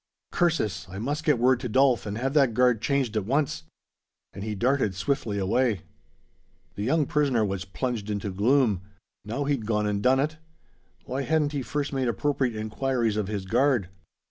[0.31, 0.87] Curses!
[0.89, 3.65] I must get word to Dolf, and have that guard changed at once."
[4.33, 5.81] And he darted swiftly away.
[6.73, 8.81] The young prisoner was plunged into gloom.
[9.25, 10.37] Now he'd gone and done it!
[11.05, 13.89] Why hadn't he first made appropriate inquiries of his guard?